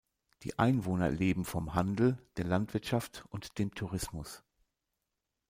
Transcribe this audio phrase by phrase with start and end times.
[0.41, 4.43] Die Einwohner leben vom Handel, der Landwirtschaft und dem Tourismus.